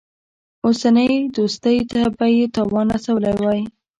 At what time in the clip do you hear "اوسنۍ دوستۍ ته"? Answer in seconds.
0.65-2.01